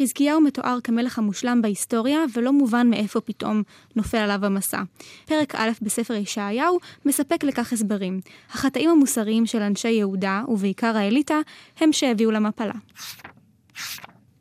חזקיהו 0.03 0.41
מתואר 0.41 0.79
כמלך 0.85 1.19
המושלם 1.19 1.63
בהיסטוריה, 1.63 2.19
ולא 2.35 2.53
מובן 2.53 2.91
מאיפה 2.91 3.21
פתאום 3.21 3.63
נופל 3.97 4.17
עליו 4.17 4.47
המסע. 4.47 4.83
פרק 5.27 5.55
א' 5.55 5.71
בספר 5.83 6.15
ישעיהו 6.15 6.79
מספק 7.07 7.45
לכך 7.45 7.73
הסברים. 7.73 8.21
החטאים 8.51 8.91
המוסריים 8.91 9.47
של 9.47 9.63
אנשי 9.63 9.91
יהודה, 9.91 10.43
ובעיקר 10.49 10.97
האליטה, 10.97 11.41
הם 11.81 11.93
שהביאו 11.93 12.31
למפלה. 12.31 12.75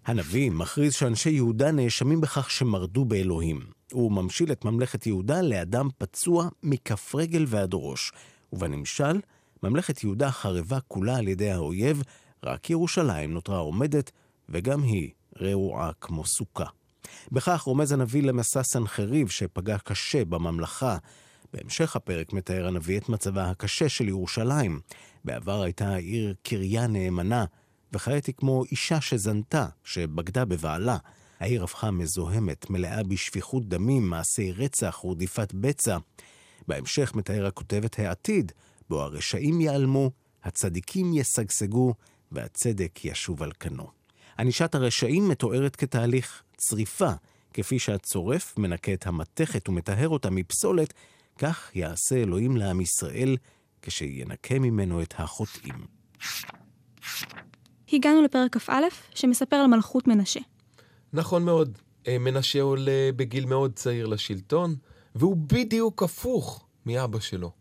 הנביא 0.06 0.52
מכריז 0.52 0.94
שאנשי 0.94 1.30
יהודה 1.30 1.72
נאשמים 1.72 2.22
בכך 2.22 2.52
שמרדו 2.52 3.06
באלוהים. 3.06 3.60
הוא 3.92 4.12
ממשיל 4.12 4.52
את 4.52 4.66
ממלכת 4.66 5.08
יהודה 5.08 5.42
לאדם 5.42 5.88
פצוע 5.98 6.50
מכף 6.64 7.16
רגל 7.16 7.46
ועד 7.48 7.72
ראש. 7.74 8.12
ובנמשל, 8.54 9.20
ממלכת 9.64 10.04
יהודה 10.04 10.32
חרבה 10.32 10.80
כולה 10.88 11.18
על 11.18 11.28
ידי 11.28 11.52
האויב, 11.52 12.04
רק 12.44 12.70
ירושלים 12.70 13.34
נותרה 13.34 13.58
עומדת, 13.58 14.12
וגם 14.50 14.84
היא 14.84 15.10
רעועה 15.42 15.92
כמו 16.02 16.26
סוכה. 16.26 16.66
בכך 17.32 17.62
רומז 17.62 17.92
הנביא 17.92 18.24
למסע 18.24 18.64
סנחריב 18.64 19.30
שפגע 19.30 19.78
קשה 19.78 20.26
בממלכה. 20.26 20.98
בהמשך 21.54 21.96
הפרק 21.96 22.34
מתאר 22.34 22.68
הנביא 22.68 22.98
את 22.98 23.10
מצבה 23.10 23.50
הקשה 23.50 23.90
של 23.90 24.08
ירושלים. 24.08 24.80
בעבר 25.26 25.62
הייתה 25.62 25.90
העיר 25.90 26.34
קריה 26.44 26.88
נאמנה, 26.88 27.46
וכעת 27.94 28.26
היא 28.26 28.36
כמו 28.38 28.64
אישה 28.72 29.02
שזנתה, 29.02 29.68
שבגדה 29.84 30.46
בבעלה. 30.46 30.98
העיר 31.40 31.64
הפכה 31.64 31.92
מזוהמת, 31.92 32.70
מלאה 32.70 33.04
בשפיכות 33.04 33.68
דמים, 33.68 34.10
מעשי 34.10 34.52
רצח 34.52 35.06
ורדיפת 35.06 35.54
בצע. 35.54 35.98
בהמשך 36.68 37.16
מתאר 37.16 37.46
הכותב 37.46 37.82
את 37.86 38.00
העתיד, 38.00 38.52
בו 38.90 39.02
הרשעים 39.02 39.62
ייעלמו, 39.62 40.12
הצדיקים 40.44 41.14
ישגשגו, 41.14 41.94
והצדק 42.32 43.06
ישוב 43.06 43.44
על 43.44 43.52
כנו. 43.60 43.99
ענישת 44.40 44.76
הרשעים 44.76 45.28
מתוארת 45.28 45.76
כתהליך 45.76 46.44
צריפה, 46.58 47.12
כפי 47.54 47.80
שהצורף 47.80 48.58
מנקה 48.58 48.94
את 48.94 49.08
המתכת 49.08 49.70
ומטהר 49.70 50.10
אותה 50.10 50.30
מפסולת, 50.30 50.94
כך 51.38 51.72
יעשה 51.76 52.16
אלוהים 52.16 52.58
לעם 52.58 52.82
ישראל 52.82 53.38
כשינקה 53.82 54.60
ממנו 54.60 55.02
את 55.02 55.14
החוטאים. 55.18 55.86
הגענו 57.94 58.22
לפרק 58.22 58.58
כ"א, 58.58 58.74
שמספר 59.16 59.56
על 59.56 59.68
מלכות 59.68 60.08
מנשה. 60.08 60.40
נכון 61.14 61.46
מאוד. 61.46 61.78
אה, 62.08 62.18
מנשה 62.20 62.62
עולה 62.62 63.10
בגיל 63.16 63.46
מאוד 63.46 63.74
צעיר 63.74 64.08
לשלטון, 64.08 64.76
והוא 65.16 65.38
בדיוק 65.38 66.04
הפוך 66.04 66.66
מאבא 66.86 67.20
שלו, 67.20 67.52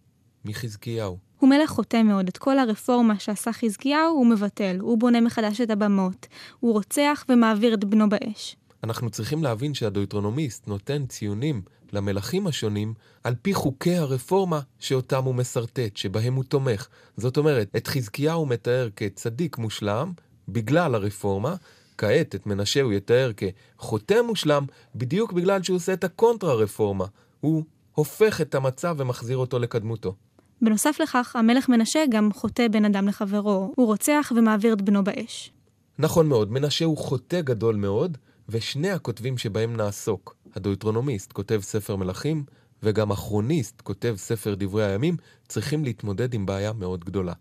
מחזקיהו. 0.45 1.19
הוא 1.39 1.51
מלך 1.51 1.71
חוטא 1.71 2.03
מאוד. 2.03 2.29
את 2.29 2.39
כל 2.39 2.59
הרפורמה 2.59 3.19
שעשה 3.19 3.53
חזקיהו 3.53 4.15
הוא 4.15 4.27
מבטל. 4.27 4.77
הוא 4.81 4.99
בונה 4.99 5.21
מחדש 5.21 5.61
את 5.61 5.71
הבמות. 5.71 6.27
הוא 6.61 6.73
רוצח 6.73 7.25
ומעביר 7.29 7.75
את 7.75 7.85
בנו 7.85 8.09
באש. 8.09 8.57
אנחנו 8.85 9.11
צריכים 9.11 9.43
להבין 9.43 9.75
שהדויטרונומיסט 9.75 10.69
נותן 10.69 11.07
ציונים 11.07 11.63
למלכים 11.93 12.47
השונים 12.47 12.95
על 13.25 13.35
פי 13.43 13.55
חוקי 13.55 13.95
הרפורמה 13.95 14.61
שאותם 14.79 15.25
הוא 15.25 15.35
מסרטט, 15.35 15.97
שבהם 15.97 16.35
הוא 16.35 16.45
תומך. 16.45 16.89
זאת 17.17 17.37
אומרת, 17.37 17.69
את 17.77 17.87
חזקיהו 17.87 18.47
מתאר 18.47 18.89
כצדיק 18.97 19.59
מושלם 19.59 20.13
בגלל 20.49 20.95
הרפורמה, 20.95 21.55
כעת 21.99 22.35
את 22.35 22.47
מנשה 22.47 22.83
הוא 22.83 22.93
יתאר 22.93 23.31
כחוטא 23.37 24.23
מושלם 24.27 24.65
בדיוק 24.95 25.33
בגלל 25.33 25.63
שהוא 25.63 25.77
עושה 25.77 25.93
את 25.93 26.05
הקונטרה-רפורמה. 26.05 27.05
הוא 27.41 27.65
הופך 27.95 28.41
את 28.41 28.55
המצב 28.55 28.97
ומחזיר 28.99 29.37
אותו 29.37 29.59
לקדמותו. 29.59 30.15
בנוסף 30.63 31.01
לכך, 31.03 31.37
המלך 31.37 31.69
מנשה 31.69 32.05
גם 32.11 32.33
חוטא 32.33 32.69
בין 32.69 32.85
אדם 32.85 33.09
לחברו. 33.09 33.73
הוא 33.77 33.87
רוצח 33.87 34.33
ומעביר 34.37 34.73
את 34.73 34.83
בנו 34.83 35.05
באש. 35.05 35.53
נכון 35.99 36.29
מאוד, 36.29 36.53
מנשה 36.53 36.85
הוא 36.85 36.97
חוטא 36.97 37.41
גדול 37.41 37.77
מאוד, 37.77 38.19
ושני 38.49 38.91
הכותבים 38.91 39.39
שבהם 39.39 39.77
נעסוק, 39.77 40.37
הדויטרונומיסט 40.55 41.33
כותב 41.33 41.61
ספר 41.63 41.97
מלכים, 41.97 42.45
וגם 42.83 43.13
הכרוניסט 43.13 43.81
כותב 43.81 44.15
ספר 44.19 44.55
דברי 44.59 44.85
הימים, 44.85 45.17
צריכים 45.49 45.85
להתמודד 45.85 46.35
עם 46.35 46.47
בעיה 46.47 46.73
מאוד 46.73 47.05
גדולה. 47.05 47.33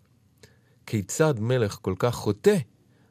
כיצד 0.86 1.40
מלך 1.40 1.78
כל 1.82 1.94
כך 2.00 2.16
חוטא, 2.16 2.58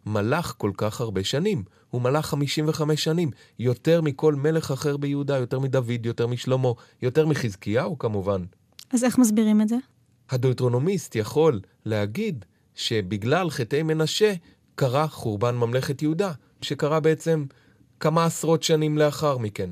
מלך 0.07 0.55
כל 0.59 0.71
כך 0.77 1.01
הרבה 1.01 1.25
שנים? 1.25 1.65
הוא 1.91 2.03
מלך 2.03 2.27
55 2.27 3.05
שנים, 3.05 3.31
יותר 3.59 4.01
מכל 4.01 4.35
מלך 4.35 4.71
אחר 4.71 4.97
ביהודה, 4.97 5.37
יותר 5.37 5.59
מדוד, 5.59 6.07
יותר 6.07 6.27
משלמה, 6.27 6.69
יותר 7.03 7.27
מחזקיהו 7.27 7.99
כמובן. 7.99 8.45
אז 8.91 9.05
איך 9.05 9.19
מסבירים 9.19 9.61
את 9.61 9.69
זה? 9.69 9.77
הדויטרונומיסט 10.31 11.17
יכול 11.17 11.61
להגיד 11.85 12.45
שבגלל 12.75 13.51
חטאי 13.51 13.83
מנשה 13.83 14.35
קרה 14.75 15.09
חורבן 15.09 15.55
ממלכת 15.55 16.03
יהודה, 16.03 16.33
שקרה 16.63 17.01
בעצם 17.01 17.45
כמה 18.01 18.25
עשרות 18.25 18.63
שנים 18.63 18.99
לאחר 18.99 19.39
מכן. 19.39 19.71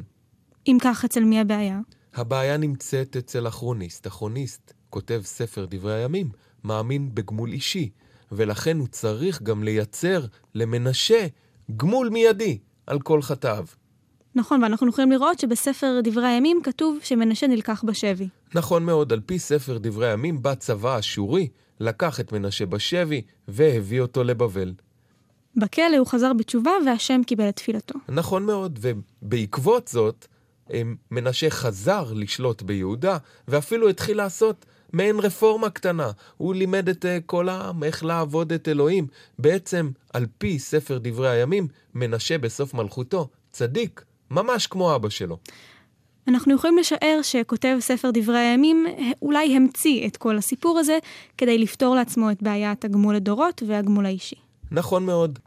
אם 0.67 0.79
כך, 0.81 1.05
אצל 1.05 1.25
מי 1.25 1.41
הבעיה? 1.41 1.81
הבעיה 2.15 2.57
נמצאת 2.57 3.17
אצל 3.17 3.47
הכרוניסט. 3.47 4.07
הכרוניסט 4.07 4.73
כותב 4.91 5.21
ספר 5.25 5.67
דברי 5.71 5.95
הימים, 5.95 6.31
מאמין 6.65 7.15
בגמול 7.15 7.53
אישי, 7.53 7.91
ולכן 8.33 8.79
הוא 8.79 8.89
צריך 8.89 9.43
גם 9.43 9.65
לייצר 9.65 10.27
למנשה 10.55 11.27
גמול 11.77 12.09
מיידי 12.09 12.59
על 12.87 13.01
כל 13.01 13.23
חטאיו. 13.23 13.65
נכון, 14.35 14.63
ואנחנו 14.63 14.89
יכולים 14.89 15.13
לראות 15.13 15.39
שבספר 15.39 16.01
דברי 16.05 16.27
הימים 16.27 16.61
כתוב 16.63 16.99
שמנשה 17.03 17.47
נלקח 17.47 17.85
בשבי. 17.87 18.29
נכון 18.55 18.85
מאוד, 18.85 19.13
על 19.13 19.21
פי 19.27 19.39
ספר 19.39 19.79
דברי 19.79 20.09
הימים, 20.09 20.43
בא 20.43 20.55
צבא 20.55 20.99
אשורי, 20.99 21.49
לקח 21.81 22.21
את 22.21 22.33
מנשה 22.33 22.67
בשבי 22.67 23.23
והביא 23.49 24.01
אותו 24.01 24.25
לבבל. 24.25 24.73
בכלא 25.57 25.97
הוא 25.99 26.07
חזר 26.07 26.33
בתשובה 26.33 26.71
והשם 26.87 27.21
קיבל 27.27 27.49
את 27.49 27.57
תפילתו. 27.57 27.99
נכון 28.09 28.43
מאוד, 28.47 28.79
ובעקבות 28.83 29.89
זאת, 29.89 30.27
מנשה 31.11 31.51
חזר 31.51 32.13
לשלוט 32.13 32.63
ביהודה, 32.63 33.19
ואפילו 33.49 33.89
התחיל 33.89 34.17
לעשות 34.17 34.67
מעין 34.93 35.19
רפורמה 35.19 35.71
קטנה. 35.71 36.11
הוא 36.37 36.55
לימד 36.55 36.89
את 36.89 37.07
אה, 37.07 37.19
כל 37.27 37.49
העם 37.49 37.85
איך 37.85 38.05
לעבוד 38.05 38.53
את 38.53 38.69
אלוהים. 38.69 39.07
בעצם, 39.39 39.91
על 40.13 40.27
פי 40.39 40.59
ספר 40.59 40.99
דברי 41.03 41.31
הימים, 41.31 41.69
מנשה 41.95 42.39
בסוף 42.39 42.75
מלכותו 42.75 43.29
צדיק, 43.53 44.05
ממש 44.31 44.67
כמו 44.67 44.95
אבא 44.95 45.09
שלו. 45.09 45.39
אנחנו 46.29 46.55
יכולים 46.55 46.79
לשער 46.79 47.19
שכותב 47.23 47.77
ספר 47.81 48.11
דברי 48.15 48.39
הימים 48.39 48.87
אולי 49.23 49.57
המציא 49.57 50.07
את 50.07 50.17
כל 50.17 50.37
הסיפור 50.37 50.79
הזה 50.79 50.99
כדי 51.39 51.59
לפתור 51.59 51.95
לעצמו 51.95 52.31
את 52.31 52.43
בעיית 52.43 52.85
הגמול 52.85 53.17
לדורות 53.17 53.63
והגמול 53.67 54.07
האישי. 54.07 54.37
נכון 54.71 55.07
מאוד. 55.07 55.39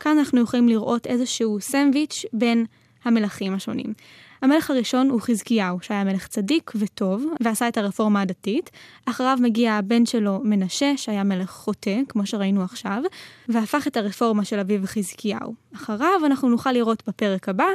כאן 0.00 0.18
אנחנו 0.18 0.40
יכולים 0.40 0.68
לראות 0.68 1.06
איזשהו 1.06 1.60
סנדוויץ' 1.60 2.24
בין 2.32 2.66
המלכים 3.04 3.54
השונים. 3.54 3.92
המלך 4.42 4.70
הראשון 4.70 5.10
הוא 5.10 5.20
חזקיהו, 5.20 5.78
שהיה 5.82 6.04
מלך 6.04 6.26
צדיק 6.26 6.72
וטוב, 6.76 7.24
ועשה 7.40 7.68
את 7.68 7.76
הרפורמה 7.76 8.20
הדתית. 8.20 8.70
אחריו 9.06 9.38
מגיע 9.40 9.72
הבן 9.72 10.06
שלו 10.06 10.40
מנשה, 10.44 10.92
שהיה 10.96 11.24
מלך 11.24 11.50
חוטא, 11.50 12.00
כמו 12.08 12.26
שראינו 12.26 12.62
עכשיו, 12.62 13.02
והפך 13.48 13.86
את 13.86 13.96
הרפורמה 13.96 14.44
של 14.44 14.58
אביו 14.58 14.80
חזקיהו. 14.84 15.54
אחריו 15.74 16.20
אנחנו 16.26 16.48
נוכל 16.48 16.72
לראות 16.72 17.02
בפרק 17.08 17.48
הבא 17.48 17.66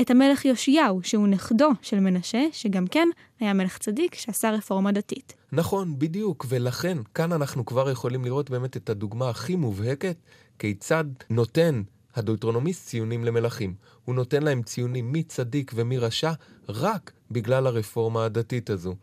את 0.00 0.10
המלך 0.10 0.44
יאשיהו, 0.44 1.00
שהוא 1.02 1.28
נכדו 1.28 1.70
של 1.82 2.00
מנשה, 2.00 2.44
שגם 2.52 2.86
כן 2.86 3.08
היה 3.40 3.52
מלך 3.52 3.78
צדיק 3.78 4.14
שעשה 4.14 4.50
רפורמה 4.50 4.92
דתית. 4.92 5.34
נכון, 5.52 5.98
בדיוק, 5.98 6.46
ולכן 6.48 6.98
כאן 7.14 7.32
אנחנו 7.32 7.66
כבר 7.66 7.90
יכולים 7.90 8.24
לראות 8.24 8.50
באמת 8.50 8.76
את 8.76 8.90
הדוגמה 8.90 9.30
הכי 9.30 9.56
מובהקת, 9.56 10.16
כיצד 10.58 11.04
נותן 11.30 11.82
הדויטרונומיסט 12.16 12.86
ציונים 12.86 13.24
למלכים. 13.24 13.74
הוא 14.04 14.14
נותן 14.14 14.42
להם 14.42 14.62
ציונים 14.62 15.12
מי 15.12 15.22
צדיק 15.22 15.72
ומי 15.74 15.98
רשע 15.98 16.32
רק 16.68 17.12
בגלל 17.30 17.66
הרפורמה 17.66 18.24
הדתית 18.24 18.70
הזו. 18.70 18.94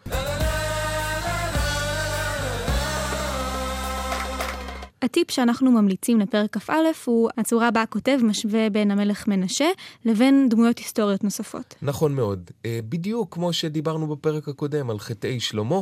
הטיפ 5.02 5.32
שאנחנו 5.32 5.72
ממליצים 5.72 6.20
לפרק 6.20 6.58
כ"א 6.58 6.74
הוא 7.06 7.30
הצורה 7.38 7.72
בה 7.72 7.82
הכותב 7.82 8.18
משווה 8.24 8.70
בין 8.70 8.92
המלך 8.92 9.28
מנשה 9.28 9.66
לבין 10.06 10.50
דמויות 10.50 10.78
היסטוריות 10.78 11.24
נוספות. 11.24 11.76
נכון 11.82 12.16
מאוד. 12.16 12.52
אה, 12.66 12.80
בדיוק 12.90 13.34
כמו 13.34 13.54
שדיברנו 13.54 14.08
בפרק 14.08 14.48
הקודם 14.48 14.90
על 14.90 15.00
חטאי 15.00 15.40
שלמה, 15.40 15.82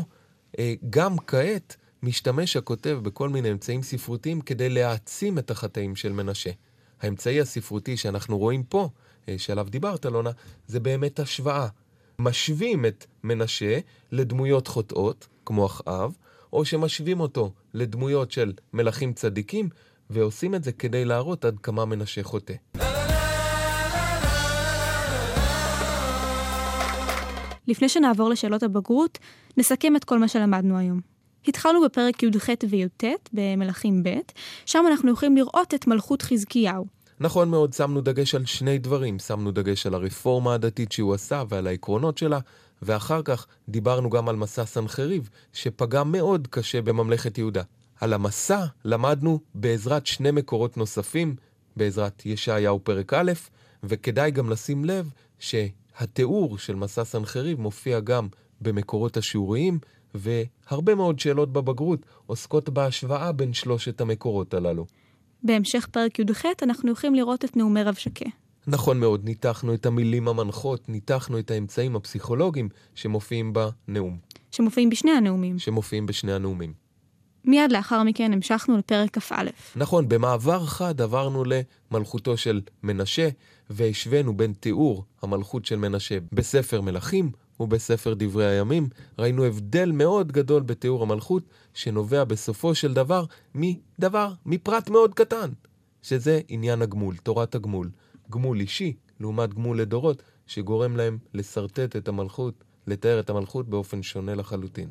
אה, 0.59 0.73
גם 0.89 1.17
כעת 1.27 1.75
משתמש 2.03 2.57
הכותב 2.57 2.99
בכל 3.01 3.29
מיני 3.29 3.51
אמצעים 3.51 3.81
ספרותיים 3.81 4.41
כדי 4.41 4.69
להעצים 4.69 5.37
את 5.37 5.51
החטאים 5.51 5.95
של 5.95 6.11
מנשה. 6.11 6.51
האמצעי 7.03 7.41
הספרותי 7.41 7.97
שאנחנו 7.97 8.37
רואים 8.37 8.63
פה 8.63 8.89
אה, 9.29 9.35
שעליו 9.37 9.67
דיברת, 9.69 10.05
אלונה, 10.05 10.31
זה 10.67 10.79
באמת 10.79 11.19
השוואה. 11.19 11.67
משווים 12.19 12.85
את 12.85 13.05
מנשה 13.23 13.79
לדמויות 14.11 14.67
חוטאות, 14.67 15.27
כמו 15.45 15.65
אחאב, 15.65 16.17
או 16.53 16.65
שמשווים 16.65 17.19
אותו 17.19 17.53
לדמויות 17.73 18.31
של 18.31 18.53
מלכים 18.73 19.13
צדיקים, 19.13 19.69
ועושים 20.09 20.55
את 20.55 20.63
זה 20.63 20.71
כדי 20.71 21.05
להראות 21.05 21.45
עד 21.45 21.59
כמה 21.59 21.85
מנשה 21.85 22.23
חוטא. 22.23 22.53
לפני 27.67 27.89
שנעבור 27.89 28.29
לשאלות 28.29 28.63
הבגרות, 28.63 29.17
נסכם 29.57 29.95
את 29.95 30.03
כל 30.03 30.19
מה 30.19 30.27
שלמדנו 30.27 30.77
היום. 30.77 30.99
התחלנו 31.47 31.81
בפרק 31.81 32.23
י"ח 32.23 32.49
וי"ט 32.69 33.03
במלכים 33.33 34.03
ב', 34.03 34.09
שם 34.65 34.83
אנחנו 34.87 35.11
יכולים 35.11 35.37
לראות 35.37 35.73
את 35.73 35.87
מלכות 35.87 36.21
חזקיהו. 36.21 36.92
נכון 37.19 37.49
מאוד, 37.49 37.73
שמנו 37.73 38.01
דגש 38.01 38.35
על 38.35 38.45
שני 38.45 38.77
דברים. 38.77 39.19
שמנו 39.19 39.51
דגש 39.51 39.85
על 39.85 39.93
הרפורמה 39.93 40.53
הדתית 40.53 40.91
שהוא 40.91 41.13
עשה 41.13 41.43
ועל 41.49 41.67
העקרונות 41.67 42.17
שלה, 42.17 42.39
ואחר 42.81 43.21
כך 43.21 43.47
דיברנו 43.69 44.09
גם 44.09 44.29
על 44.29 44.35
מסע 44.35 44.65
סנחריב, 44.65 45.29
שפגע 45.53 46.03
מאוד 46.03 46.47
קשה 46.51 46.81
בממלכת 46.81 47.37
יהודה. 47.37 47.63
על 47.99 48.13
המסע 48.13 48.65
למדנו 48.85 49.39
בעזרת 49.55 50.05
שני 50.05 50.31
מקורות 50.31 50.77
נוספים, 50.77 51.35
בעזרת 51.77 52.25
ישעיהו 52.25 52.79
פרק 52.83 53.13
א', 53.13 53.31
וכדאי 53.83 54.31
גם 54.31 54.49
לשים 54.49 54.85
לב 54.85 55.09
שהתיאור 55.39 56.57
של 56.57 56.75
מסע 56.75 57.03
סנחריב 57.03 57.59
מופיע 57.59 57.99
גם 57.99 58.27
במקורות 58.61 59.17
השיעוריים, 59.17 59.79
והרבה 60.13 60.95
מאוד 60.95 61.19
שאלות 61.19 61.53
בבגרות 61.53 61.99
עוסקות 62.25 62.69
בהשוואה 62.69 63.31
בין 63.31 63.53
שלושת 63.53 64.01
המקורות 64.01 64.53
הללו. 64.53 64.85
בהמשך 65.43 65.87
פרק 65.91 66.19
י"ח 66.19 66.45
אנחנו 66.61 66.91
יכולים 66.91 67.15
לראות 67.15 67.45
את 67.45 67.57
נאומי 67.57 67.83
רב 67.83 67.93
שקה. 67.93 68.25
נכון 68.67 68.99
מאוד, 68.99 69.25
ניתחנו 69.25 69.73
את 69.73 69.85
המילים 69.85 70.27
המנחות, 70.27 70.89
ניתחנו 70.89 71.39
את 71.39 71.51
האמצעים 71.51 71.95
הפסיכולוגיים 71.95 72.69
שמופיעים 72.95 73.53
בנאום. 73.53 74.17
שמופיעים 74.51 74.89
בשני 74.89 75.11
הנאומים. 75.11 75.59
שמופיעים 75.59 76.05
בשני 76.05 76.33
הנאומים. 76.33 76.73
מיד 77.45 77.71
לאחר 77.71 78.03
מכן 78.03 78.33
המשכנו 78.33 78.77
לפרק 78.77 79.19
כ"א. 79.19 79.43
נכון, 79.75 80.09
במעבר 80.09 80.65
חד 80.65 81.01
עברנו 81.01 81.43
למלכותו 81.91 82.37
של 82.37 82.61
מנשה, 82.83 83.29
והשווינו 83.69 84.37
בין 84.37 84.53
תיאור 84.59 85.05
המלכות 85.21 85.65
של 85.65 85.75
מנשה 85.75 86.17
בספר 86.31 86.81
מלכים 86.81 87.31
ובספר 87.59 88.13
דברי 88.17 88.45
הימים, 88.45 88.89
ראינו 89.19 89.43
הבדל 89.43 89.91
מאוד 89.91 90.31
גדול 90.31 90.63
בתיאור 90.63 91.03
המלכות, 91.03 91.43
שנובע 91.73 92.23
בסופו 92.23 92.75
של 92.75 92.93
דבר 92.93 93.25
מדבר, 93.55 94.33
מפרט 94.45 94.89
מאוד 94.89 95.13
קטן, 95.13 95.49
שזה 96.01 96.41
עניין 96.47 96.81
הגמול, 96.81 97.15
תורת 97.17 97.55
הגמול. 97.55 97.89
גמול 98.29 98.59
אישי 98.59 98.93
לעומת 99.19 99.53
גמול 99.53 99.81
לדורות, 99.81 100.23
שגורם 100.47 100.97
להם 100.97 101.17
לשרטט 101.33 101.95
את 101.95 102.07
המלכות, 102.07 102.63
לתאר 102.87 103.19
את 103.19 103.29
המלכות 103.29 103.69
באופן 103.69 104.03
שונה 104.03 104.35
לחלוטין. 104.35 104.89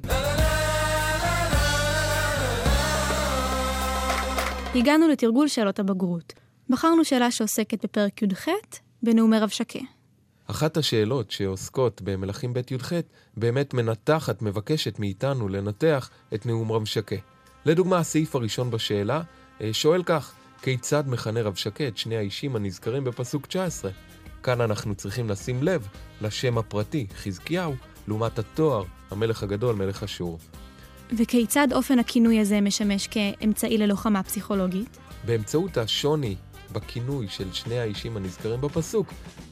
הגענו 4.74 5.08
לתרגול 5.08 5.48
שאלות 5.48 5.78
הבגרות. 5.78 6.32
בחרנו 6.68 7.04
שאלה 7.04 7.30
שעוסקת 7.30 7.84
בפרק 7.84 8.22
י"ח, 8.22 8.48
בנאומי 9.02 9.38
רב 9.38 9.48
שקה. 9.48 9.78
אחת 10.52 10.76
השאלות 10.76 11.30
שעוסקות 11.30 12.02
במלכים 12.02 12.54
ב' 12.54 12.58
י"ח 12.70 12.92
באמת 13.36 13.74
מנתחת, 13.74 14.42
מבקשת 14.42 14.98
מאיתנו 14.98 15.48
לנתח 15.48 16.10
את 16.34 16.46
נאום 16.46 16.72
רב 16.72 16.84
שקה. 16.84 17.16
לדוגמה, 17.66 17.98
הסעיף 17.98 18.36
הראשון 18.36 18.70
בשאלה 18.70 19.22
אה, 19.60 19.72
שואל 19.72 20.02
כך, 20.02 20.32
כיצד 20.62 21.04
מכנה 21.06 21.42
רב 21.42 21.54
שקה 21.54 21.88
את 21.88 21.96
שני 21.96 22.16
האישים 22.16 22.56
הנזכרים 22.56 23.04
בפסוק 23.04 23.46
19? 23.46 23.90
כאן 24.42 24.60
אנחנו 24.60 24.94
צריכים 24.94 25.30
לשים 25.30 25.62
לב 25.62 25.88
לשם 26.20 26.58
הפרטי, 26.58 27.06
חזקיהו, 27.16 27.74
לעומת 28.08 28.38
התואר, 28.38 28.84
המלך 29.10 29.42
הגדול, 29.42 29.74
מלך 29.74 30.02
אשור. 30.02 30.38
וכיצד 31.18 31.68
אופן 31.72 31.98
הכינוי 31.98 32.40
הזה 32.40 32.60
משמש 32.60 33.06
כאמצעי 33.06 33.78
ללוחמה 33.78 34.22
פסיכולוגית? 34.22 34.98
באמצעות 35.24 35.76
השוני 35.76 36.36
בכינוי 36.72 37.28
של 37.28 37.52
שני 37.52 37.78
האישים 37.78 38.16
הנזכרים 38.16 38.60
בפסוק, 38.60 39.06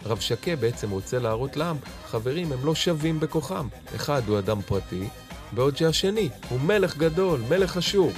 רב 0.06 0.20
שקה 0.20 0.56
בעצם 0.56 0.90
רוצה 0.90 1.18
להראות 1.18 1.56
לעם, 1.56 1.76
חברים, 2.06 2.52
הם 2.52 2.66
לא 2.66 2.74
שווים 2.74 3.20
בכוחם. 3.20 3.68
אחד 3.96 4.22
הוא 4.26 4.38
אדם 4.38 4.62
פרטי, 4.62 5.08
בעוד 5.52 5.76
שהשני 5.76 6.28
הוא 6.48 6.60
מלך 6.60 6.96
גדול, 6.96 7.40
מלך 7.48 7.76
אשור. 7.76 8.12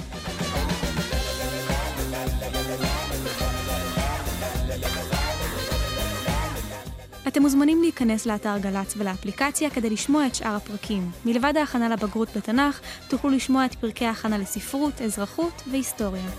אתם 7.33 7.41
מוזמנים 7.41 7.81
להיכנס 7.81 8.25
לאתר 8.25 8.57
גל"צ 8.57 8.93
ולאפליקציה 8.97 9.69
כדי 9.69 9.89
לשמוע 9.89 10.27
את 10.27 10.35
שאר 10.35 10.55
הפרקים. 10.55 11.11
מלבד 11.25 11.53
ההכנה 11.57 11.89
לבגרות 11.89 12.27
בתנ"ך, 12.37 12.81
תוכלו 13.07 13.29
לשמוע 13.29 13.65
את 13.65 13.75
פרקי 13.75 14.05
ההכנה 14.05 14.37
לספרות, 14.37 15.01
אזרחות 15.01 15.63
והיסטוריה. 15.71 16.29